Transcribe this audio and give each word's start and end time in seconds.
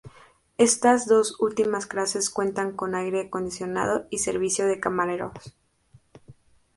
Estas 0.57 1.05
dos 1.05 1.39
últimas 1.41 1.85
clases 1.85 2.31
cuentan 2.31 2.75
con 2.75 2.95
aire 2.95 3.21
acondicionado 3.27 4.07
y 4.09 4.17
servicio 4.17 4.65
de 4.65 4.79
camareros. 4.79 5.31